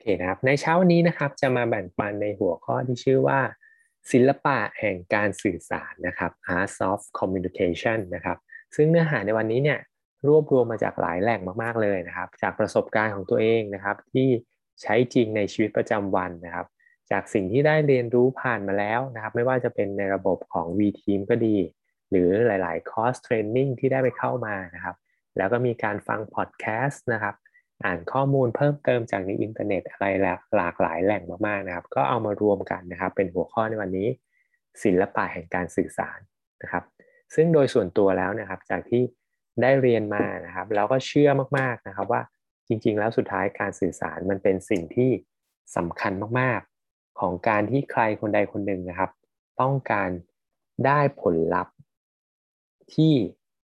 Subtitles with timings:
[0.00, 3.40] โอเคนะครับในเช้าวันนี้นะครับจะมาแบ่งปันในหัวข้อที่ชื่อว่า
[4.12, 8.38] ศิลปะแห่งการสื่อสารนะครับ Art of Communication นะครับ
[8.76, 9.78] ซึ่งเนื้อหาในวันนี้เนี่ย
[10.28, 14.28] รวบรวมมาจากหลายแหล่งมากๆเลยนะครับ จากประสบการณ์ของตัวเองนะครับ ที่
[14.82, 16.66] ใช้จริงในชีวิตประจำวันนะครับ
[17.10, 21.56] จากสิ่งที่ได้เรียนรู้ผ่านมาแล้วนะครับ ไม่ว่าจะเป็นในระบบของ V-Team ก็ดี
[22.10, 24.96] หรือหลาย ๆ คอร์สเทรนนิ่งที่ได้ไปเข้ามานะครับ
[25.36, 27.34] แล้วก็มีการฟังพอดแคสต์นะครับ
[27.84, 30.06] อ่านข้อมูลเพิ่มเติมจากในอินเทอร์เน็ตอะไร
[30.56, 34.08] หลากหลายแหล่งมากๆนะครับ ก็เอามารวมกันนะครับ เป็นหัวข้อในวันนี้
[34.82, 36.18] ศิลปะแห่งการสื่อสาร
[36.62, 36.84] นะครับ
[37.34, 39.02] ซึ่งโดยส่วนตัวแล้วนะครับ จากที่
[39.62, 42.22] ได้เรียนมานะครับแล้วก็เชื่อมากๆนะครับว่า
[42.68, 45.10] จริง ๆ แล้วสุดท้ายการสื่อสารมันเป็นสิ่งที่
[45.76, 49.10] สำคัญมากๆ ของการที่ใครคนใดคนหนึ่งนะครับ
[49.60, 50.10] ต้องการ
[50.86, 51.74] ได้ผลลัพธ์
[52.94, 53.14] ที่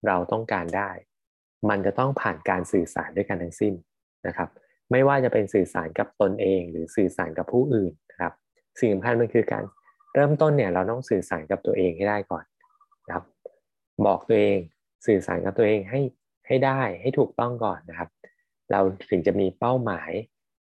[0.07, 0.91] เราต้องการได้
[1.69, 3.75] มันจะต้องผ่านการสื่อสารด้วยกันทั้งสิ้น
[4.27, 4.49] นะครับ
[4.91, 8.33] ไม่ว่าจะเป็นสื่อสารกับตนเอง หรือสื่อสารกับผู้อื่นนะครับ
[8.79, 9.65] สิ่งสำคัญมันคือการ
[10.15, 12.45] เริ่มต้นเนี่ยเราต้องสื่อสารกับตัวเองให้ได้ก่อน
[13.07, 13.25] นะครับ
[14.07, 14.59] บอกตัวเอง
[15.07, 16.01] สื่อสารกับตัวเองให้
[16.47, 18.09] ให้ได้ให้ถูกต้องก่อนนะครับ
[18.71, 20.11] เราถึงจะมีเป้าหมาย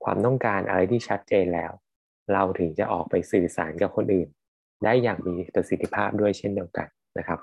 [0.04, 1.72] ความต้องการอะไรที่ชัดเจนแล้ว
[2.34, 4.30] เราถึงจะออกไปสื่อสารกับคนอื่น
[4.84, 7.40] ได้อย่างมีประสิทธิภาพด้วยเช่นเดียวกันนะครับ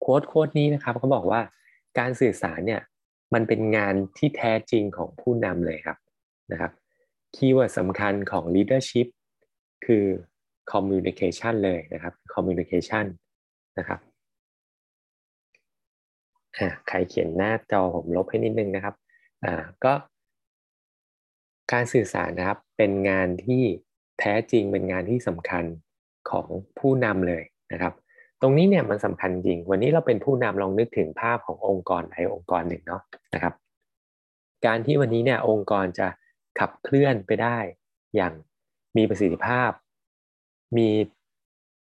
[0.00, 1.40] quote quote นี้นะครับเขาบอกว่า
[1.98, 2.80] การสื่อสารเนี่ย
[3.34, 5.98] มันเป็นงานที่แท้จริงของผู้นำเลยครับ
[6.52, 6.72] นะครับ
[7.34, 9.08] keyword สำคัญของ leadership
[9.86, 10.04] คือ
[10.72, 13.04] communication เลยนะครับ communication
[13.78, 14.00] นะครับ
[16.88, 18.94] ใครเขียนหน้าจอผมลบให้นิดนึงนะครับ
[19.44, 19.94] อ่าก็
[21.72, 23.62] การสื่อสารนะครับเป็นงานที่
[24.20, 25.64] แท้จริงเป็นงานที่สำคัญ
[26.30, 26.46] ของ
[26.78, 27.94] ผู้นำเลยนะครับ
[28.42, 33.02] ตรงนี้เนี่ยมันสำคัญจริง วันนี้เราเป็นผู้นำลองนึกถึงภาพขององค์กรใดองค์กรหนึ่งเนาะ
[33.34, 33.54] นะครับ
[34.66, 36.08] การที่วันนี้เนี่ยองค์กรจะ
[36.58, 37.58] ขับเคลื่อนไปได้
[38.16, 38.32] อย่าง
[38.96, 39.70] มีประสิทธิภาพ
[40.76, 40.88] มี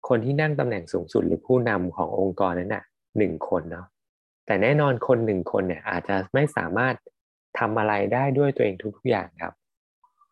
[0.09, 2.84] คนที่นั่งตำแหน่งสูงสุดหรือผู้นำขององค์กรนั้นน่ะ
[3.19, 3.87] หนึ่งคนเนาะ
[4.47, 6.94] แต่แน่นอนคนหนึ่งคนเนี่ยอาจจะไม่สามารถ
[7.59, 9.54] ทำอะไรได้ด้วยตัวเองทุกๆอย่างครับ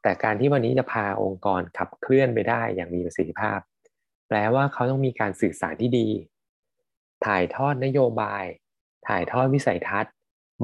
[0.03, 3.59] แต่การที่วันนี้จะพาองค์กรขับเคลื่อนไปได้อย่างมีประสิทธิภาพ
[4.29, 6.09] แปลว่าเขาต้องมีการสื่อสารที่ดี
[7.27, 8.45] ถ่ายทอดนโยบาย
[9.07, 10.12] ถ่ายทอดวิสัยทัศน์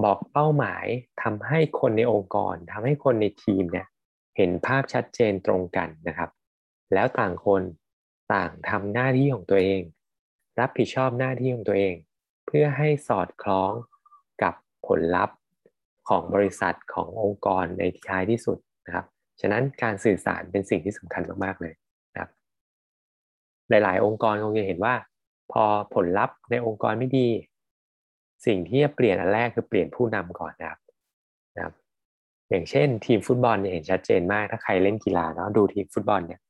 [0.05, 0.87] บอกเป้าหมาย
[1.23, 3.87] ทำให้คนในองค์กรทำให้คนในทีมเนี่ย
[4.37, 6.31] เห็นภาพชัดเจนตรงกันนะครับ
[6.95, 7.63] แล้วต่างคน
[8.35, 9.83] ต่างทำหน้าที่ของตัวเอง
[10.61, 11.95] รับผิดชอบหน้าที่ของตัวเอง
[12.47, 13.73] เพื่อให้สอดคล้อง
[14.43, 14.55] กับ
[14.87, 15.37] ผลลัพธ์
[16.09, 19.07] ของบริษัทขององค์กรในท้ายที่สุดนะครับ
[19.41, 21.75] ฉะนั้นการสื่อสารเป็นสิ่งที่สำคัญมากๆเลย
[23.71, 24.95] หลาย ๆ องค์กรคงจะเห็นว่า
[25.53, 25.65] พอ
[25.95, 27.29] ผลลัพธ์ในองค์กรไม่ดี
[28.47, 30.81] สิ่งที่จะเปลี่ยนอันแรกคือเปลี่ยนผู้นำก่อนนะครับ
[31.57, 31.75] นะครับ
[32.51, 36.41] อย่างเช่น ทีมฟุตบอลเนี่ยเห็นชัดเจนมากถ้าใครเล่นกีฬาเนาะดูทีมฟุตบอลเนี่ย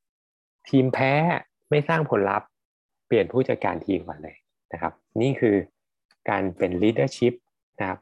[0.69, 1.13] ทีมแพ้
[1.71, 2.49] ไม่สร้างผลลัพธ์
[3.07, 4.37] เปลี่ยนผู้จัดการทีมก่อนเลย
[4.73, 5.57] นะครับ นี่คือ
[6.31, 7.35] การเป็น leadership
[7.81, 7.99] นะครับ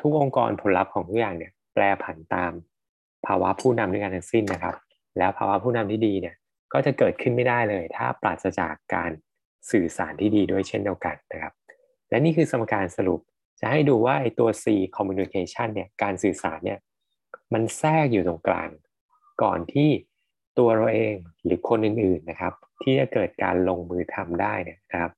[0.00, 2.52] ทุกองค์กรผลลัพธ์ของทุกอย่างเนี่ยแปรผันตาม
[3.26, 4.74] ภาวะผู้นำด้วยกันทั้งสิ้นนะครับ
[5.18, 6.34] แล้วภาวะผู้นำที่ดีเนี่ย
[6.72, 9.10] ก็จะเกิดขึ้นไม่ได้เลย ถ้าปราศจากการ
[9.70, 11.52] สื่อสารที่ดีด้วยเช่นเดียวกันนะครับ
[12.08, 13.20] และนี่คือสมการสรุป
[13.60, 14.64] จะให้ดูว่าไอ้ตัว C
[14.96, 16.78] communication เนี่ยการสื่อสารเนี่ย
[17.52, 18.70] มันแทรกอยู่ตรงกลาง
[19.42, 19.90] ก่อนที่
[20.58, 21.14] ตัวเราเอง
[21.44, 25.12] หรือคนอื่นๆนะครับ ที่จะเกิดการลงมือทำได้นะครับ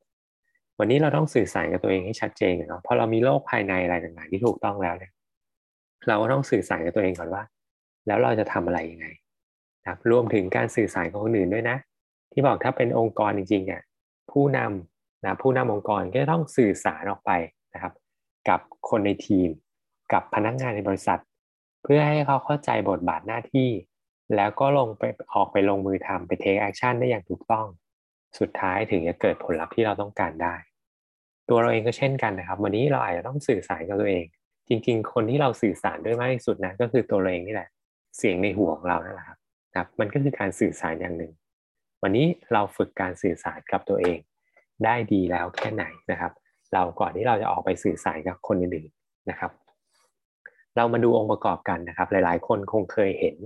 [0.78, 5.12] วันนี้เราต้องสื่อสารกับตัวเองให้ชัดเจนเนาะพราะเรามีโลกภายในอะไรต่างๆที่ถูกต้องแล้วเนี่ย
[6.08, 7.42] เราก็ต้องสื่อสารกับตัวเองก่อนว่า
[8.06, 9.06] แล้วเราจะทำอะไรยังไง
[9.86, 11.76] นะรวมถึงการสื่อสารของคนอื่นด้วยนะ
[12.32, 13.82] ที่บอกถ้าเป็นองค์กรจริงๆเนี่ย
[14.30, 17.30] ผู้นำนะผู้นำองค์กรก็ต้องสื่อสารออกไป
[17.74, 17.92] นะครับ
[18.48, 19.48] กับคนในทีม
[20.12, 21.20] กับพนักงานในบริษัท
[21.82, 23.70] เพื่อให้เขาเข้าใจบทบาทหน้าที่
[24.36, 25.02] แล้วก็ลงไป
[25.34, 27.66] ออกไปลงมือทำไป take action ได้อย่างถูกต้อง
[28.38, 30.54] สุดท้ายถึงจะเกิดผลลัพธ์ที่เราต้องการได้
[31.48, 34.24] ตัวเราเองก็เช่นกันนะครับ วันนี้เราอาจจะต้องสื่อสารกับตัวเอง
[34.68, 37.68] จริง ๆ คนที่เราสื่อสารด้วยมากที่สุดนะก็คือตัวเราเองนี่แหละ
[38.16, 39.38] เสียงในหัวของเรานั่นแหละครับ
[39.74, 41.32] ครับมันก็คือการสื่อสารอย่างหนึ่ง
[42.02, 44.18] วันนี้เราฝึกการสื่อสารกับตัวเอง
[44.84, 46.32] ได้ดีแล้วแค่ไหนนะครับ
[46.74, 49.50] เราก่อนที่เราจะออกไปสื่อสารกับคนอื่นๆนะครับ
[50.76, 53.36] เรามาดูองค์ประกอบกันนะครับ หลายๆ คนคงเคยเห็น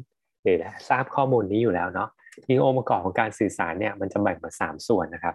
[0.43, 0.57] หรือ
[0.89, 2.09] ทราบข้อมูลนี้อยู่แล้วเนาะ
[2.45, 5.35] ทีองค์ประกอบของการสื่อสารเนี่ยมันจะแบ่งเป็นสามส่วนนะครับ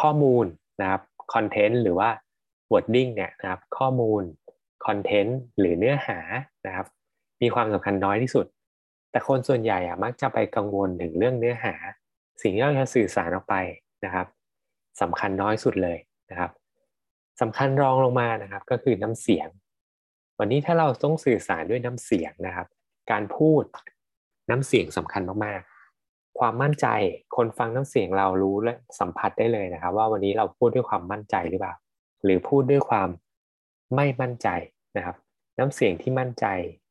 [0.00, 0.44] ข้อมูล
[0.80, 1.02] นะครับ
[1.34, 2.08] คอนเทนต์หรือว่า
[2.72, 4.22] wording เนี่ยนะครับข้อมูล
[4.86, 6.18] คอนเทนต์หรือเนื้อหา
[6.66, 6.86] นะครับ
[7.42, 8.46] มีความสำคัญน้อยที่สุด
[9.12, 11.74] แต่คนส่วนใหญ่อะมักจะไปกังวลถึงเรื่องเนื้อหา
[12.42, 13.54] สิ่งที่เราจะสื่อสารออกไป
[14.04, 14.26] นะครับ
[15.00, 15.98] สำคัญน้อยสุดเลย
[16.30, 16.50] นะครับ
[17.40, 19.48] สำคัญรองลงมานะครับก็คือน้ำเสียง
[20.38, 22.66] วันนี้ถ้าเราต้องสื่อสารด้วยน้ำเสียงนะครับ
[23.10, 23.64] การพูด
[24.50, 26.86] น้ำเสียงสำคัญมากๆ ความมั่นใจ
[27.36, 31.74] คนฟังน้ำเสียงเรารู้และสัมผัสได้เลยนะครับ ว่าวันนี้เราพูดด้วยความมั่นใจหรือเปล่า
[32.24, 33.08] หรือพูดด้วยความ
[33.96, 34.48] ไม่มั่นใจ
[34.96, 35.16] นะครับ
[35.58, 36.46] น้ำเสียงที่มั่นใจ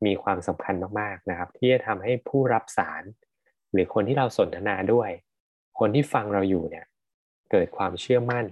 [0.06, 3.04] มีความสำคัญมากๆนะครับ ที่จะทำให้ผู้รับสาร
[3.74, 5.10] หรือคนที่เราสนทนาด้วย
[5.80, 6.86] คนที่ฟังเราอยู่เนี่ย
[7.52, 8.46] เกิดความเชื่อมั่น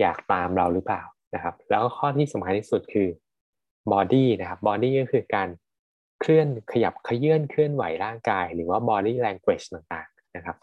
[0.00, 1.02] อยากตามเราหรือเปล่า
[1.34, 3.08] นะครับ แล้วก็ข้อที่สำคัญที่สุดคือ
[3.92, 5.48] body นะครับ body ก็คือการ
[6.20, 10.56] เคลื่อนขยับเขยื้อนเคลื่อนไหวร่างกาย หรือว่า body language ต่างๆนะครับ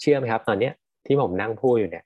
[0.00, 0.70] เชื่อไหมครับตอนนี้
[1.06, 2.04] ที่ผมนั่งพูดอยู่เนี่ย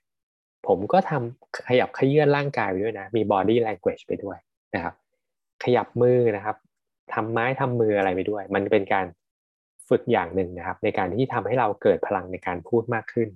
[0.67, 4.37] ผมก็ทำขยับเขยื้อนร่างกายไปด้วยนะ มี body language ไปด้วย
[4.75, 4.93] นะครับ
[5.63, 6.57] ขยับมือนะครับ
[7.13, 9.05] ทำไม้ทำมืออะไรไปด้วย มันเป็นการ
[9.89, 13.29] ฝึกอย่างหนึ่งนะครับ ในการที่ทำให้เราเกิดพลังในการพูดมากขึ้น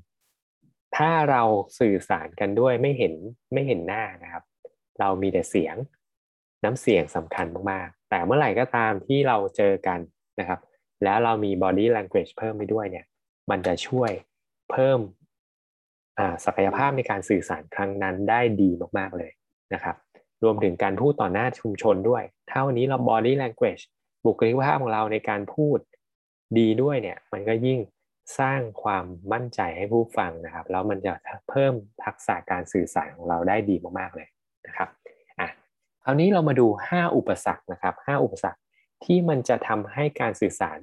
[0.97, 1.43] ถ้าเรา
[1.79, 3.13] สื่อสารกันด้วยไม่เห็น
[3.53, 4.43] ไม่เห็นหน้านะครับ
[4.99, 5.75] เรามีแต่เสียง
[6.63, 9.99] น้ำเสียงสำคัญมากๆ แต่เมื่อไหร่ก็ตามที่เราเจอกัน
[10.39, 10.59] นะครับ
[11.03, 13.05] แล้วเรามี body language เพิ่มไปด้วยเนี่ย
[13.49, 14.11] มันจะช่วย
[14.71, 14.99] เพิ่ม
[16.45, 19.31] ศักยภาพในการสื่อสารครั้งนั้นได้ดีมากๆเลย
[19.73, 19.95] นะครับ
[20.45, 23.83] รวมถึงการพูดต่อหน้าชุมชนด้วย ถ้าวันนี้เรา body language
[24.25, 25.79] บุคลิกภาพของเราในการพูด
[26.57, 27.79] ดีด้วยเนี่ย มันก็ยิ่ง
[28.39, 31.13] สร้างความมั่นใจให้ผู้ฟังนะครับ แล้วมันจะ
[31.49, 34.27] เพิ่มทักษะการสื่อสารของเราได้ดีมากๆเลย
[34.67, 34.89] นะครับ
[35.39, 35.49] อะ
[36.03, 38.59] คราวนี้เรามาดู 5 อุปสรรคนะครับ 5 อุปสรรค
[39.05, 40.79] ที่มันจะทำให้การสื่อสาร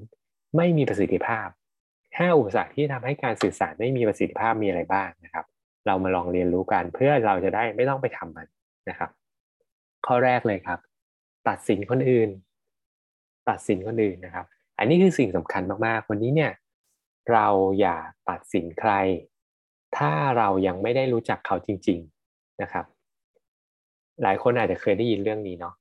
[0.56, 1.48] ไม่มีประสิทธิภาพ
[1.92, 5.44] 5 อุปสรรคที่ทำให้การสื่อสารไม่มีประสิทธิภาพมีอะไรบ้างนะครับ
[5.86, 8.46] เรามาลองเรียนรู้กันเพื่อเราจะได้ไม่ต้องไปทำมัน
[8.88, 9.10] นะครับ
[10.06, 10.78] ข้อแรกเลยครับ
[11.48, 12.30] ตัดสินคนอื่น
[13.48, 14.46] ตัดสินคนอื่นนะครับ
[14.78, 16.52] อันนี้คือสิ่งสำคัญมากๆ วันนี้เนี่ย
[17.32, 17.46] เรา
[17.80, 17.96] อย่า
[18.30, 18.92] ตัดสินใคร
[19.96, 21.98] ถ้าเรายังไม่ได้รู้จักเขาจริง
[22.30, 22.84] ๆนะครับ
[24.22, 25.74] หลายคนอาจจะเคยได้ยินเรื่องนี้เนาะ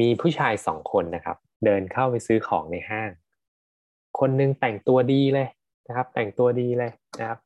[0.00, 3.10] มีผู้ชายสองคนนะครับ เดินเข้าไปซื้อของในห้าง
[4.18, 5.48] คนนึงแต่งตัวดีเลย
[5.88, 7.38] นะครับ แต่งตัวดีเลยนะครับ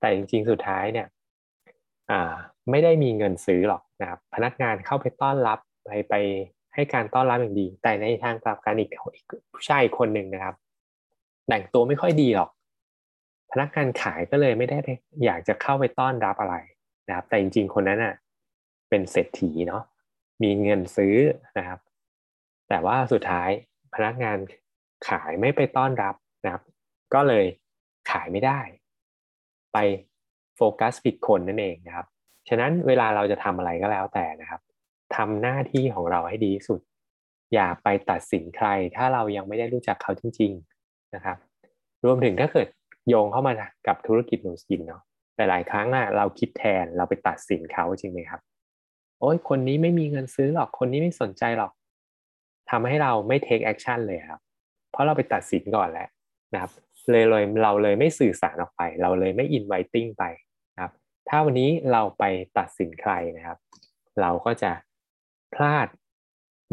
[0.00, 1.06] แต่จริงๆสุดท้ายเนี่ย
[2.10, 2.34] อ่า
[2.70, 6.14] ไม่ได้มีเงินซื้อหรอกนะครับพนักงานเข้าไปต้อนรับไปไป
[6.74, 8.90] ให้การต้อนรับอย่างดี แต่ในทางกลับกันอีก
[9.52, 10.54] ผู้ชายคนหนึ่งนะครับ
[11.48, 12.50] แต่งตัวไม่ค่อยดีหรอก
[13.52, 14.78] พนักงานขายก็เลยไม่ได้
[15.24, 16.56] อยากจะเข้าไปต้อนรับอะไร
[17.08, 18.14] นะครับ แต่จริง ๆ คนนั้นอะ
[18.88, 19.82] เป็นเศรษฐีเนาะ
[20.42, 21.16] มีเงินซื้อ
[21.58, 21.78] นะครับ
[22.68, 23.50] แต่ว่าสุดท้าย
[23.94, 24.38] พนักงาน
[25.08, 26.14] ขายไม่ไปต้อนรับ
[26.44, 26.62] นะครับ
[27.14, 27.44] ก็เลย
[28.10, 28.60] ขายไม่ได้
[29.72, 29.78] ไป
[30.56, 32.06] โฟกัสผิดคนนั่นเองนะครับ
[32.48, 34.60] ฉะนั้นเวลาเราจะทำอะไรก็แล้วแต่นะครับ
[35.16, 36.80] ทำหน้าที่ของเราให้ดีสุด
[37.54, 40.52] อย่าไปตัดสินใคร ถ้าเรายังไม่ได้รู้จักเขาจริง
[40.82, 41.36] ๆนะครับ
[42.04, 42.68] รวมถึงถ้าเกิด
[43.08, 43.52] โยงเข้ามา
[43.86, 45.02] กับธุรกิจหนูสกินเนาะ
[45.36, 48.40] หลายๆครั้งอะเราคิดแทนเราไปตัดสินเขาจริงไหมครับ
[49.20, 51.72] โอ้ยคนนี้ไม่มีเงินซื้อหรอกคนนี้ไม่สนใจหรอก
[52.70, 54.40] ทำให้เราไม่ take action เลยครับ
[54.90, 56.08] เพราะเราไปตัดสินก่อนแล้ว
[56.54, 56.70] นะครับ
[57.10, 60.24] เลยเลยเราเลยไม่สื่อสารออกไป เราเลยไม่ inviting ไป
[61.28, 62.24] ถ้าวันนี้เราไป
[62.58, 63.58] ตัดสินใครนะครับ
[64.20, 64.72] เราก็จะ
[65.54, 65.88] พลาด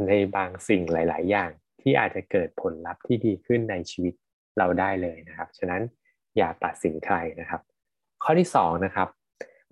[0.08, 1.52] ในบางสิ่งหลาย ๆ อย่าง
[1.82, 4.14] ที่อาจจะเกิดผลลัพธ์ที่ดีขึ้นในชีวิต
[4.58, 5.82] เราได้เลยนะครับ ฉะนั้น
[6.38, 7.62] อย่าตัดสินใครนะครับ
[8.24, 9.08] ข้อที่สองนะครับ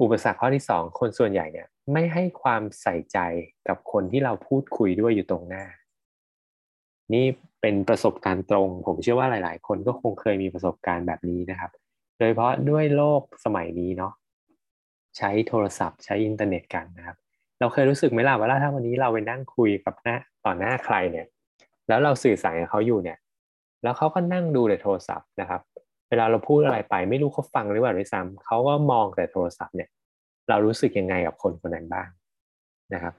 [0.02, 3.18] อุปสรรคข้อที่สองคนส่วนใหญ่เนี่ยไม่ให้ความใส่ใจ
[3.68, 5.64] กับคนที่เราพูดคุยด้วยอยู่ตรงหน้า
[7.14, 7.26] นี่
[7.62, 11.72] เป็นประสบการณ์ตรง ผมเชื่อว่าหลาย ๆ คนก็คงเคยมีประสบการณ์แบบนี้นะครับ
[12.20, 14.14] โดยเพราะด้วยโลกสมัยนี้เนาะ
[15.20, 17.18] ใช้โทรศัพท์ ใช้อินเทอร์เน็ตกันนะครับ
[17.60, 21.26] เราเคยรู้สึกไหมล่ะว่าถ้าวันนี้เราไปนั่งคุยกับหน้าต่อหน้าใครเนี่ย
[21.88, 23.18] แล้วเราสื่อสารกับเขาอยู่เนี่ย
[23.84, 25.62] แล้วเขาก็นั่งดูแต่โทรศัพท์นะครับ
[26.10, 29.90] เวลาเราพูดอะไรไปไม่รู้เขาฟังหรือเปล่าด้วยซ้ำเขาก็มองแต่โทรศัพท์เนี่ย
[30.50, 32.08] เรารู้สึกยังไงกับคนคนนั้นบ้าง
[32.94, 33.14] นะครับ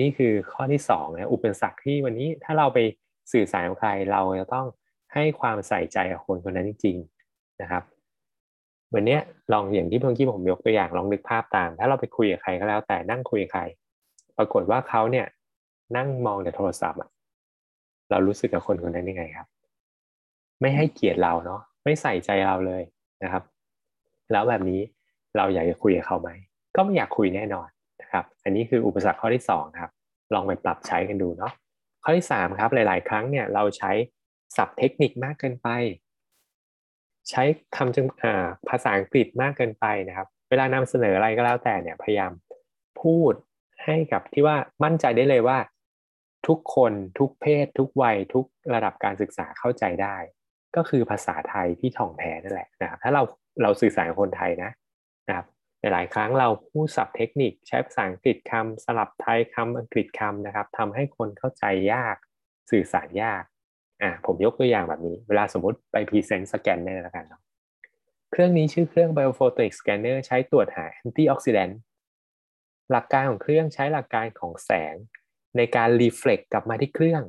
[0.00, 2.78] นี่คือข้อที่สองนะอุปสรรคที่วันนี้ถ้าเราไป
[3.32, 4.66] สื่อสารกับใครเราจะต้อง
[5.14, 6.96] ให้ความใส่ใจกับคนคนนั้นจริง
[7.28, 7.82] ๆ นะครับ
[8.94, 9.18] วันนี้
[9.52, 13.62] ลองอย่างที่เพิ่งที่ผมยกตัวอย่างลองนึกภาพตาม ถ้าเราไปคุยกับใครก็แล้ว แต่นั่งคุยกับใคร
[14.38, 15.26] ปรากฏว่าเขาเนี่ย
[15.96, 17.10] นั่งมองแต่โทรศัพท์อะ
[18.10, 19.46] เรารู้สึกกับคนคนนั้นยังไงครับ
[20.60, 22.82] ไม่ให้เกียรติเราเนาะไม่ใส่ใจเราเลย
[23.22, 23.42] นะครับ
[24.32, 24.80] แล้วแบบนี้
[25.36, 26.30] เราอยากจะคุยกับเขาไหม
[26.76, 27.68] ก็ไม่อยากคุยแน่นอน
[28.00, 29.90] นะครับ อันนี้คืออุปสรรคข้อที่2ครับ
[30.34, 31.52] ลองไปปรับใช้กันดูเนาะ
[32.04, 33.92] ข้อที่3ครับหลาย ๆ ครั้งเนี่ยเราใช้
[34.56, 35.68] ศัพท์เทคนิคมากเกินไป
[37.30, 37.42] ใช้
[37.76, 38.06] คำจึง
[38.68, 42.32] ภาษาอังกฤษมากเกินไปนะครับ เวลานำเสนออะไรก็แล้วแต่เนี่ยพยายาม
[43.02, 43.32] พูด
[43.84, 45.58] ให้กับที่ว่ามั่นใจได้เลยว่า
[46.46, 50.16] ทุกคนทุกเพศ ทุกวัย ทุกระดับการศึกษาเข้าใจได้
[50.76, 53.22] ก็คือภาษาไทยที่ถ่องแท้นั่นแหละนะครับ ถ้าเรา
[53.62, 54.70] เราสื่อสารกับคนไทยนะ
[55.28, 55.46] นะครับ
[55.92, 62.16] หลายครั้งเราพูดศัพท์เทคนิคใช้ภาษาอังกฤษคำสลับไทยคำอังกฤษคำนะครับทำให้คนเข้าใจยาก
[62.70, 63.42] สื่อสารยาก
[64.02, 67.42] อ่าผมยกตัวอย่างแบบนี้ เวลาสมมติไป present สแกนเนอร์แล้วกันเนาะ
[68.30, 71.78] เครื่องนี้ชื่อเครื่อง Biophotic Scanner ใช้ตรวจหาแอนตี้ออกซิแดนต์
[72.90, 74.94] หลักการของเครื่องใช้หลักการของแสง
[75.56, 77.22] ในการรีเฟล็กกลับมาที่เครื่อง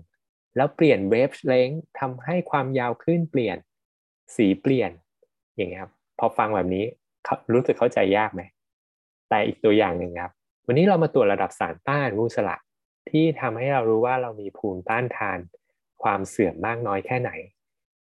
[0.55, 3.57] แล้วเปลี่ยนเวฟเลงทำให้ความยาวคลื่นเปลี่ยน
[4.35, 4.91] สีเปลี่ยน
[5.55, 6.85] อย่างเงี้ยครับ พอฟังแบบนี้
[7.53, 8.41] รู้สึกเข้าใจยากไหม
[9.29, 10.31] แต่อีกตัวอย่างหนึ่งครับ
[10.67, 12.57] วันนี้เรามาตรวจระดับสารต้านมูสละ
[13.09, 15.39] ที่ทำให้เรารู้ว่าเรามีภูมิต้านทาน
[16.03, 17.31] ความเสื่อมมากน้อยแค่ไหน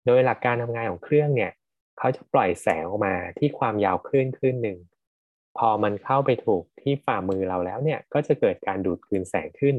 [0.05, 1.51] โดยหลักการทำงานของเครื่องเนี่ย
[1.97, 4.77] เขาจะปล่อยแสงออกมาที่ความยาวคลื่นคลื่นหนึ่ง
[5.57, 9.75] พอมันเข้าไปถูกที่ฝ่ามือเราแล้วเนี่ยก็จะเกิดการดูดคืนแสงขึ้น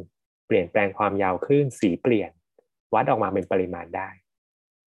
[0.46, 2.30] เปลี่ยนแปลงความยาวคลื่นสีเปลี่ยน
[2.94, 4.08] วัดออกมาเป็นปริมาณได้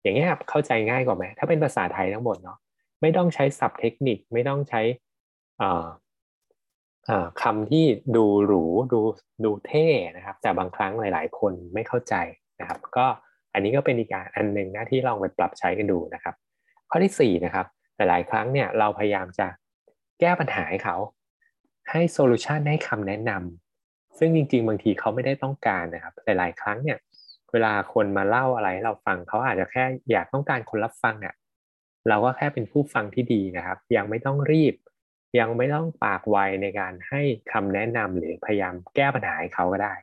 [0.02, 2.59] อย่างนี้ครับเข้าใจง่ายกว่าไหมถ้าเป็นภาษาไทยทั้งหมดเนาะ
[3.00, 4.83] ไม่ต้องใช้ศัพท์เทคนิคไม่ต้องใช้
[7.43, 7.85] คำที่
[8.16, 9.00] ดูหรูดู
[9.45, 12.14] ดูเท่นะครับ แต่บางครั้งหลาย ๆ คนไม่เข้าใจ
[12.61, 13.07] นะครับ ก็
[13.57, 16.35] อันนี้ก็เป็นอีกอันหนึ่งนะที่ลองไปปรับใช้กันดูนะครับ
[16.91, 19.47] ข้อที่4นะครับหลายๆ ครั้งเนี่ยเราพยายามจะ
[20.21, 20.97] แก้ปัญหาให้เขา
[21.91, 26.99] ให้โซลูชันให้คำแนะนำซึ่งจริง ๆ บางทีเขาไม่ได้ต้องการนะครับ หลายๆ ครั้งเนี่ย
[27.53, 31.35] เวลาคนมาเล่าอะไรให้เราฟังเขาอาจจะแค่อยากต้องการคนรับฟังอะ่ะ
[32.09, 34.75] เราก็แค่เป็นผู้ฟังที่ดีนะครับ ยังไม่ต้องรีบ
[35.39, 37.23] ยังไม่ต้องปากไวในการให้
[37.53, 39.95] คำแนะนำหรือพยายามแก้ปัญหาให้เขาก็ได้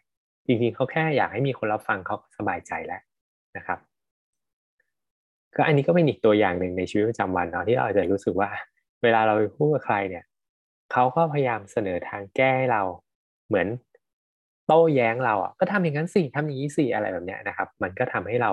[0.45, 3.01] จริงๆเขาแค่อยากให้มีคนรับฟังเขาสบายใจแล้ว
[3.57, 3.79] นะครับ
[5.55, 8.49] ก็อันนี้ก็เป็นอีกตัวอย่างหนึ่งในชีวิตประจำวันเนาะที่เราอาจจะรู้สึกว่า
[9.03, 10.23] เวลาเราไปพูดกับใครเนี่ย
[10.91, 12.81] เขาก็พยายามเสนอทางแก้ให้เรา
[13.47, 13.67] เหมือน
[14.67, 18.51] โต้แย้งเราอะก็ทำอย่างนั้นสิทำอย่างนี้สิอะไรแบบเนี้ยนะครับ มันก็ทำให้เรา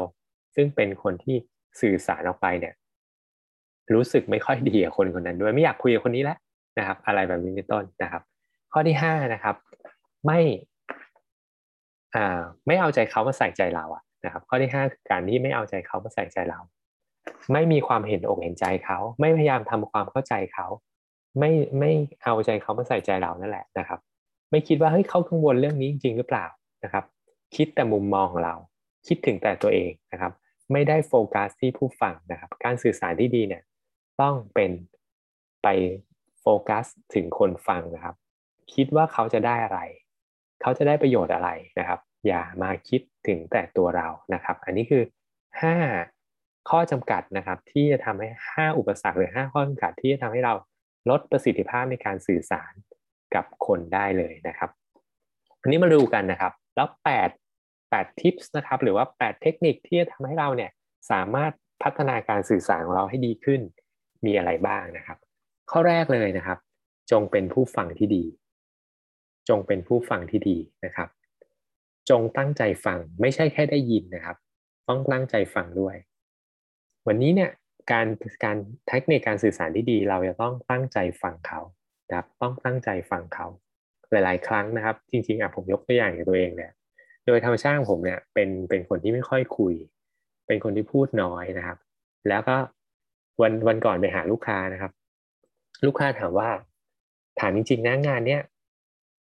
[0.56, 1.36] ซึ่งเป็นคนที่
[1.80, 2.74] สื่อสารออกไปเนี่ย
[3.94, 6.38] รู้สึกไม่ค่อยดีกับคนคนนั้นด้วยไม่อยากคุยกับคนนี้แล้ว
[6.78, 8.22] นะครับ อะไรแบบนี้เป็นต้นนะครับ
[8.72, 9.56] ข้อที่ห้านะครับ
[10.26, 10.40] ไม่
[12.14, 16.60] อ่าไม่เอาใจเขามาใส่ใจเราอะ นะครับข้อที่ห้าคือการที่ไม่เอาใจเขามาใส่ใจเรา
[17.52, 20.66] ไม่มีความเห็นอกเห็นใจเขา ไม่พยายามทำความเข้าใจเขา
[21.38, 21.90] ไม่ไม่
[22.24, 24.00] เอาใจเขามาใส่ใจเรานั่นแหละนะครับ
[24.50, 26.46] ไม่คิดว่าเฮ้ยเขากังวลเรื่องนี้จริงหรือเปล่า
[26.84, 27.04] นะครับ
[27.56, 28.54] คิดแต่มุมมองของเรา
[29.06, 30.32] คิดถึงแต่ตัวเองนะครับ
[30.72, 33.62] ไม่ได้โฟกัสที่ผู้ฟังนะครับ การสื่อสารที่ดีเนี่ย
[34.20, 34.70] ต้องเป็น
[35.62, 35.68] ไป
[36.40, 36.84] โฟกัส
[37.14, 38.16] ถึงคนฟังนะครับ
[38.74, 39.80] คิดว่าเขาจะได้อะไร
[40.62, 45.02] เขาจะได้ประโยชน์อะไรนะครับ อย่ามาคิดถึงแต่ตัวเรานะครับ อันนี้คือ
[45.90, 50.54] 5 ข้อจำกัดนะครับ ที่จะทำให้ 5 อุปสรรคหรือ 5 ข้อจำกัดที่จะทำให้เรา
[51.10, 52.72] ลดประสิทธิภาพในการสื่อสาร
[53.34, 54.70] กับคนได้เลยนะครับ
[55.62, 57.30] อันนี้มาดูกันนะครับ แล้ว 8
[57.90, 60.70] 8ทิปส์นะครับ หรือว่า 8 เทคนิคที่จะทำให้เราเนี่ย
[61.10, 63.60] สามารถพัฒนาการสื่อสารของเราให้ดีขึ้น
[64.26, 65.18] มีอะไรบ้างนะครับ
[65.70, 66.58] ข้อแรกเลยนะครับ
[67.10, 68.24] จงเป็นผู้ฟังที่ดี
[69.48, 71.08] จงเป็นผู้ฟังที่ดีนะครับ
[72.10, 74.36] จงตั้งใจฟังไม่ใช่แค่ได้ยินนะครับ
[74.88, 75.96] ต้องตั้งใจฟังด้วย
[77.06, 77.50] วันนี้เนี่ย
[77.92, 78.06] การ
[78.44, 78.56] การ
[78.88, 81.60] เทคนิคการสื่อสารที่ดี เราจะต้องตั้งใจฟังเขา
[82.08, 83.46] นะครับ ต้องตั้งใจฟังเขา
[84.10, 86.72] หลาย ๆ ครั้งนะครับ จริงๆอะผมยกตัวอย่างกับตัวเองเนี่ย
[87.26, 89.74] โดยธรรมชาติผมเนี่ยเป็นเป็นคนที่ไม่ค่อยคุย
[90.46, 91.78] เป็นคนที่พูดน้อยนะครับ
[92.28, 92.56] แล้วก็
[93.42, 94.92] วันวันก่อนไปหาลูกค้านะครับ
[95.86, 96.50] ลูกค้าถามว่า
[97.40, 98.42] ถามจริงๆนะงานเนี้ย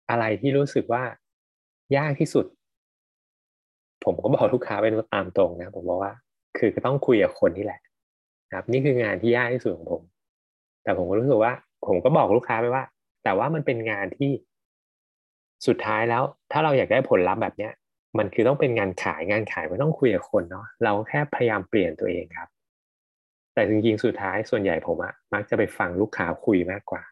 [0.09, 1.03] อะไรที่รู้สึกว่า
[1.97, 2.45] ยากที่สุด
[4.05, 6.13] ผมก็บอกลูกค้าเป็นตามตรงนะผมบอกว่า
[6.57, 7.79] คือก็ต้องคุยกับคนนี่แหละ
[8.53, 10.01] ครับ นี่คืองานที่ยากที่สุดของผม
[10.83, 11.53] แต่ผมก็รู้สึกว่า
[11.85, 12.83] ผมก็บอกลูกค้าไปว่า
[13.23, 14.31] แต่ว่ามันเป็นงานที่
[15.67, 17.73] สุดท้ายแล้ว ถ้าเราอยากได้ผลลัพธ์แบบเนี้ย
[18.17, 22.49] มันคือต้องเป็นงานขายงานขายมันต้องคุยกับคนเนาะเราแค่พยายามเปลี่ยนตัวเองครับ
[23.53, 27.03] แต่จริงๆสุดท้ายส่วนใหญ่ผมอะมักจะไปฟังลูกค้าคุยมากกว่า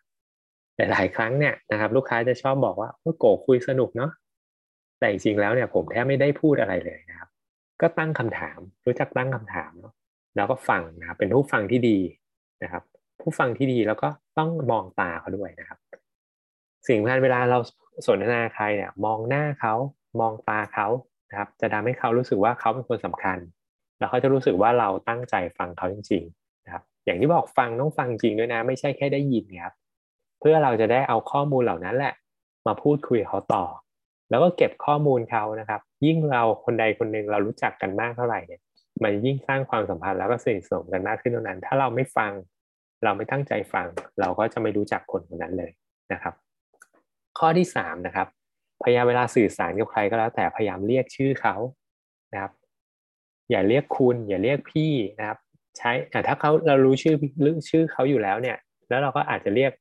[0.75, 2.89] แต่หลายครั้งเนี่ยนะครับ ลูกค้าจะชอบบอกว่า
[3.19, 4.11] โกคุยสนุกเนาะ
[4.99, 7.29] แต่จริงๆแล้วเนี่ยผมแทบไม่ได้พูดอะไรเลยนะครับ
[7.81, 9.93] ก็ตั้งคำถาม รู้จักตั้งคำถามเนาะ
[10.35, 11.97] แล้วก็ฟังนะครับเป็นผู้ฟังที่ดี
[12.63, 12.83] นะครับ
[13.21, 15.79] ผู้ฟังที่ดีแล้วก็ต้องมองตาเขาด้วยนะครับ
[16.87, 17.59] สิ่งสำคัญเวลาเรา
[18.07, 19.73] สนทนาใครเนี่ยมองหน้าเขา
[20.19, 20.87] มองตาเขา
[21.29, 23.37] นะครับ จะทำให้เขารู้สึกว่าเขาเป็นคนสำคัญ
[23.99, 29.73] แล้วเขาจะรู้สึกว่าเราตั้งใจฟังเขาจริงๆนะครับ อย่างที่บอกฟังต้องฟังจริงด้วยนะ ไม่ใช่แค่ได้ยินครับ
[30.39, 32.13] เพื่อเราจะได้เอาข้อมูลเหล่านั้นแหละ
[32.67, 33.63] มาพูดคุยเขาต่อ
[34.29, 38.61] แล้วก็เก็บข้อมูลเขานะครับ ยิ่งเราคนใดคนหนึ่งเรารู้จักกันมากเท่าไหร่เนี่ย
[39.03, 42.31] มันยิ่งสร้างความสัมพันธ์แล้วก็สนิทสนมกันมากขึ้นเท่านั้น ถ้าเราไม่ฟัง
[43.03, 43.87] เราไม่ตั้งใจฟัง
[44.19, 45.71] เราก็จะไม่รู้จักคนคนนั้นเลย
[46.13, 46.33] นะครับ
[47.39, 48.27] ข้อที่สามนะครับ
[48.83, 51.55] พยายามเวลาสื่อสารกับใครก็แล้วแต่พยายามเรียกชื่อเขา
[52.33, 52.51] นะครับ
[53.51, 55.37] อย่าเรียกคุณ อย่าเรียกพี่นะครับ
[55.77, 55.91] ใช้
[56.27, 57.15] ถ้าเขาเรารู้ชื่อ
[57.69, 58.57] ชื่อเขาอยู่แล้วเนี่ย
[58.89, 59.71] แล้วเราก็อาจจะเรียก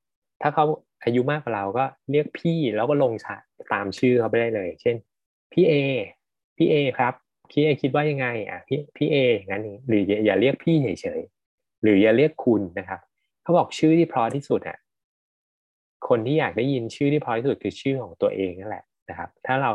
[0.43, 0.65] ถ้าเขา
[1.07, 3.13] อายุมากกว่าเราก็เรียกพี่แล้วก็ลง
[3.73, 4.97] ตามชื่อเขาไปได้เลย เช่น
[5.53, 5.73] พี่เอ
[6.57, 7.15] พี่เอครับ
[7.51, 13.01] พี่เอคิดว่ายังไงอะพี่พี่เองั้นหรืออย่าเรียกพี่เฉยๆหรืออย่าเรียกคุณนะครับ
[13.43, 14.79] เขาบอกชื่อที่เพราะที่สุดอะ
[16.09, 19.73] คนที่อยากได้ยินชื่อที่เพราะที่สุดคือชื่อของตัวเองนั่นแหละนะครับ ถ้าเรา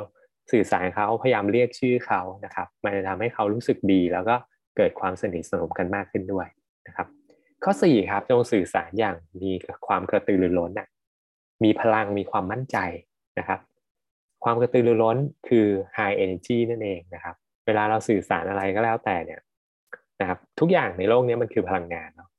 [0.51, 4.35] สื่อสารเขาพยายามเรียกชื่อเขานะครับ มันจะทำให้เขารู้สึกดี แล้วก็
[4.77, 6.47] เกิดความสนิทสนมกันมากขึ้นด้วย
[6.87, 7.07] นะครับ
[7.63, 9.51] ข้อสี่ครับจงสื่อสารอย่างมี
[9.87, 10.87] ความกระตือรือร้นนะ
[11.63, 12.77] มีพลังมีความมั่นใจ
[13.39, 13.59] นะครับ
[14.43, 19.41] ความกระตือรือร้นคือ high energy นั่นเองนะครับ เวลาเราสื่อสารอะไรก็แล้วแต่เนี่ย
[20.19, 22.29] นะครับทุกอย่างในโลกนี้มันคือพลังงานเนาะ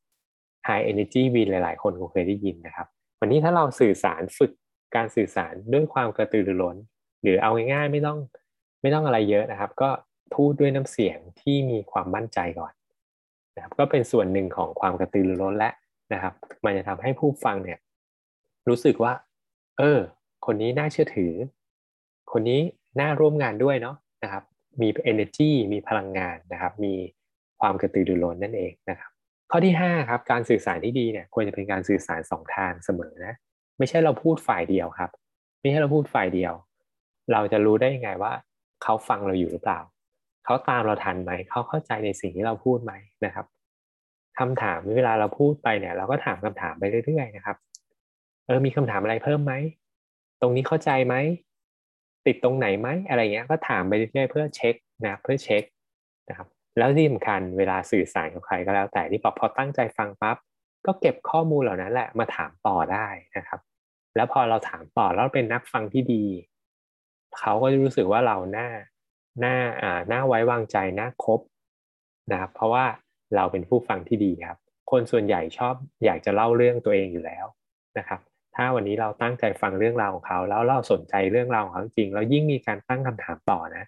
[0.68, 2.86] high energy วินหลาย ๆ คนคงเคยได้ยินนะครับ
[3.20, 4.52] วันนี้ถ้าเราสื่อสารฝึก
[4.96, 6.76] การสื่อสารด้วยความกระตือรือร้น
[7.22, 8.18] หรือเอาง่ายๆ ไม่ต้อง
[8.82, 9.90] ไม่ต้องอะไรเยอะนะครับ ก็
[10.34, 12.72] พูดด้วยน้ำเสียงที่มีความมั่นใจก่อน
[13.56, 15.70] นะครับก็เป็นส่วนหนึ่งของความกระตือรือร้นและ
[16.12, 17.78] นะครับ มันจะทำให้ผู้ฟังเนี่ย
[18.68, 19.12] รู้สึกว่า
[19.78, 19.98] เออ
[20.46, 21.32] คนนี้น่าเชื่อถือ
[22.32, 22.60] คนนี้
[23.00, 24.44] น่าร่วมงานด้วยเนาะนะครับ
[24.80, 26.94] มี energy มีพลังงานนะครับ มี
[27.60, 29.10] ความกระตือรือร้นนั่นเองนะครับ
[29.50, 33.34] ข้อที่5ครับการสื่อสารที่ดีเนี่ยควรจะเป็นการสื่อสารสองทางเสมอนะ
[33.78, 35.10] ไม่ใช่เราพูดฝ่ายเดียวครับ
[35.60, 36.52] ไม่ใช่เราพูดฝ่ายเดียว
[37.32, 38.32] เราจะรู้ได้ยังไงว่า
[38.82, 39.80] เขาฟังเราอยู่หรือเปล่า
[40.44, 42.92] เขาตามเราทันไหมเขาเข้าใจในสิ่งที่เราพูดไหม
[43.24, 43.46] นะครับ
[44.38, 47.56] คำถามเวลาเราพูดไปเนี่ย เราก็ถามคำถามไปเรื่อยๆนะครับ
[48.52, 49.52] ออมีคำถามอะไรเพิ่มไหม
[50.40, 51.14] ตรงนี้เข้าใจไหม
[52.26, 54.74] ติดตรงไหนไหมอะไรเงี้ย ก็ถามไปเรื่อยเพื่อเช็ค
[55.06, 55.62] นะเพื่อเช็ค
[56.28, 60.36] นะครับ แล้วที่สำคัญเวลาสื่อสารกับใครก็แล้ว แต่ที่บอกพอตั้งใจฟังปั๊บ
[60.86, 63.06] ก็เก็บข้อมูลเหล่านั้นแหละมาถามต่อได้
[63.36, 63.60] นะครับ
[64.16, 66.24] แล้วพอเราถามต่อแล้วเป็นนักฟังที่ดี
[67.38, 68.68] เขาก็จะรู้สึกว่าเราหน้า
[69.40, 71.40] หน้าอ่าหน้าไว้วางใจหน้าคบ
[72.32, 72.84] นะครับ เพราะว่า
[73.36, 74.58] เราเป็นผู้ฟังที่ดีครับ
[74.90, 77.46] คนส่วนใหญ่ชอบอยากจะเล่าเรื่องตัวเองอยู่แล้ว
[77.98, 78.20] นะครับ
[78.64, 83.84] ถ้าวันนี้เราตั้งใจฟังเรื่องราวของเขา แล้วเราสนใจเรื่องราวของเขาจริงแล้วยิ่งมีการตั้งคำถามต่อนะ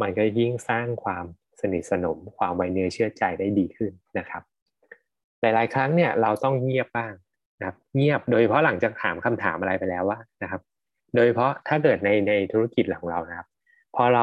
[0.00, 1.24] มันก็ยิ่งสร้างความ
[1.60, 4.42] สนิทสนม ความไว้เนื้อเชื่อใจได้ดีขึ้นนะครับ
[5.40, 7.12] หลาย ๆ ครั้งเนี่ยเราต้องเงียบบ้าง
[7.58, 10.60] นะครับ เงียบโดยเฉพาะหลังจากถามคำถามอะไรไปแล้วว่านะครับ
[11.14, 13.48] โดยเพราะถ้าเกิดในในธุรกิจของเรานะครับ
[13.96, 14.22] พอเรา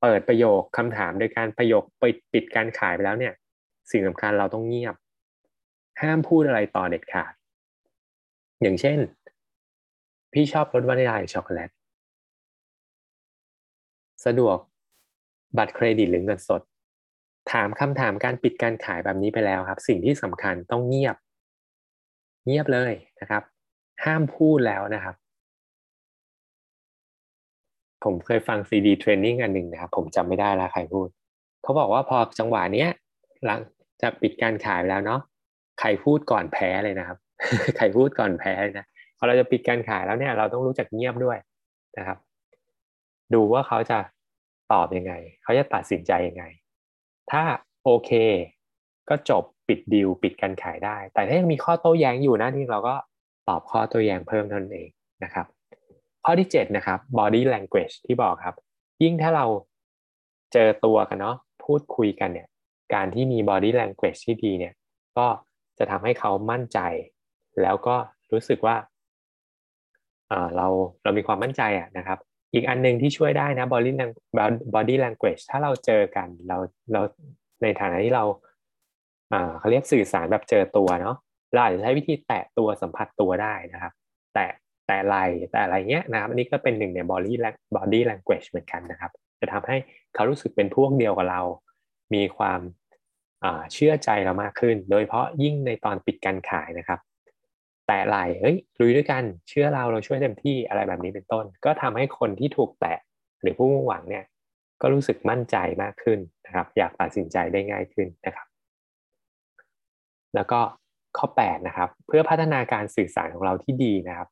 [0.00, 3.34] เปิดประโยคคำถามโดยการประโยคปิดปิดการขายไปแล้วเนี่ย
[3.90, 4.94] สิ่งสำคัญเราต้องเงียบ
[6.00, 7.32] ห้ามพูดอะไรต่อเด็ดขาด
[8.62, 8.98] อย่างเช่น
[10.32, 11.70] พี่ชอบรสวานิลาหรือช็อกโกแลต
[14.24, 14.56] สะดวก
[15.58, 16.62] บัตรเครดิตหรือเงินสด
[17.52, 21.16] ถามคำถามการปิดการขายแบบนี้ไปแล้วครับ สิ่งที่สำคัญต้องเงียบ
[22.46, 23.42] เงียบเลยนะครับ
[24.04, 25.14] ห้ามพูดแล้วนะครับ
[28.04, 31.08] ผมเคยฟังซีดีเทรนนิ่งอันหนึ่งนะครับ ผมจำไม่ได้แล้วใครพูด
[31.62, 32.88] เขาบอกว่าพอจังหวะเนี้ย
[33.44, 33.60] หลัง
[34.02, 35.20] จะปิดการขายแล้วเนาะ
[35.80, 37.18] ใครพูดก่อนแพ้เลยนะครับ
[37.76, 38.86] ใครพูดก่อนแพ้นะ
[39.18, 41.38] พอเราจะปิดการขายแล้วเนี่ย เราต้องรู้จักเงียบด้วย
[41.98, 42.18] นะครับ
[43.34, 43.98] ดูว่าเขาจะ
[44.72, 46.44] ตอบยังไง เขาจะตัดสินใจยังไง
[47.30, 47.42] ถ้า
[47.84, 48.10] โอเค
[49.08, 52.94] ก็จบปิดดีลปิดการขายได้ แต่ถ้ายังมีข้อโต้แย้งอยู่นะที่เราก็
[53.48, 54.88] ตอบข้อโต้แย้งเพิ่มเท่านั้นเอง
[55.24, 55.46] นะครับ
[56.24, 58.54] ข้อที่7นะครับ body language ที่บอกครับ
[59.02, 59.46] ยิ่งถ้าเรา
[60.52, 62.48] เจอตัวกันเนาะพูดคุยกันเนี่ย
[62.94, 64.74] การที่มี body language ที่ดีเนี่ย
[65.18, 65.26] ก็
[65.78, 66.78] จะทำให้เขามั่นใจ
[67.62, 67.96] แล้วก็
[68.32, 68.76] รู้สึกว่า
[70.56, 70.66] เรา
[71.02, 72.18] เรามีความมั่นใจอะนะครับ
[72.54, 73.92] อีกอันหนึ่งที่ช่วยได้นะ body
[74.74, 76.56] body language ถ้าเราเจอกันเรา
[76.92, 77.00] เรา
[77.62, 78.24] ในฐานะที่เรา
[79.58, 81.16] เขาเรียกสื่อสารแบบเจอตัวเนาะ
[81.52, 83.92] เราอาจจะใช้วิธีแตะตัวสัมผัสตัวได้นะครับ
[84.34, 84.50] แตะ
[84.86, 85.18] แต่อะไร
[85.50, 87.32] แต่อะไรเงี้ยนะครับอันนี้ก็เป็นหนึ่งใน body
[87.76, 89.76] body language เหมือนกันนะครับ จะทำให้
[90.14, 91.42] เขารู้สึกเป็นพวกเดียวกับเรา
[92.14, 92.60] มีความ
[93.72, 97.00] เชื่อใจเรามากขึ้น โดยเฉพาะยิ่งในตอนปิดการขายนะครับ
[97.88, 102.98] แตะไหล่เฮ้ยลุยด้วยกัน เชื่อเราเราช่วยเต็มที่อะไรแบบนี้เป็นต้น ก็ทำให้คนที่ถูกแตะ
[103.40, 104.24] หรือผู้มุ่งหวังเนี่ย
[104.82, 108.46] ก็รู้สึกมั่นใจมากขึ้นนะครับ อยากตัดสินใจได้ง่ายขึ้นนะครับ
[110.34, 110.60] แล้วก็
[111.18, 114.28] ข้อ8นะครับเพื่อพัฒนาการสื่อสารของเราที่ดีนะครับ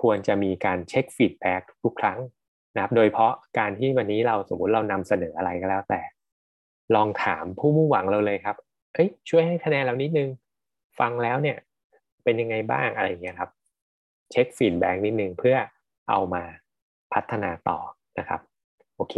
[0.00, 2.18] ควรจะมีการเช็ค feedback ทุกครั้ง
[2.74, 6.00] นะครับ โดยเฉพาะการที่วันนี้เราสมมุติเรานำเสนออะไรก็แล้วแต่
[6.94, 8.56] ลองถามผู้มุ่งหวังเราเลยครับ
[8.94, 10.28] เอ้ยช่วยให้คะแนนเรานิดนึง
[10.98, 11.56] ฟังแล้วเนี่ย
[12.28, 13.50] เป็นยังไงบ้างอะไรอย่างเงี้ยครับ
[14.30, 15.56] เช็คฟีดแบ็กนิดนึงเพื่อ
[16.08, 16.42] เอามา
[17.12, 17.78] พัฒนาต่อ
[18.18, 18.40] นะครับ
[18.96, 19.14] โอเค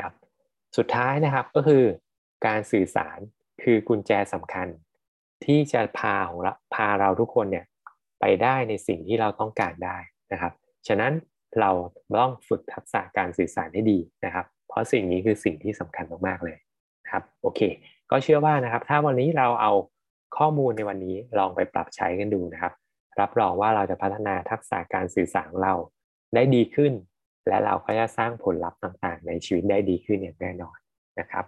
[0.00, 0.12] ครับ
[0.76, 1.84] สุดท้ายนะครับก็คือ
[2.46, 3.18] การสื่อสาร
[3.62, 4.68] คือกุญแจสำคัญ
[5.44, 7.64] ที่จะพาของเราพาเราทุกคนเนี่ย
[8.20, 9.98] ไปได้ในสิ่งที่เราต้องการได้
[10.32, 10.52] นะครับ
[10.88, 11.12] ฉะนั้น
[11.60, 11.70] เรา
[12.18, 16.58] ต้องฝึกทักษะการสื่อสารให้ดีนะครับ เพราะสิ่งนี้คือสิ่งที่สำคัญมากๆเลย
[17.10, 17.60] ครับโอเค
[18.10, 19.72] ก็เชื่อว่านะครับ ถ้าวันนี้เราเอา
[20.36, 22.72] ข้อมูลในวันนี้ลองไปปรับใช้กันดูนะครับ
[23.20, 25.74] รับรองว่าเราจะพัฒนาทักษะการสื่อสารของเรา
[26.34, 26.92] ได้ดีขึ้น
[27.48, 30.78] และเราก็จะสร้างผลลัพธ์ต่างๆ ในชีวิตได้ดีขึ้นอย่างแน่นอน
[31.20, 31.44] นะครับ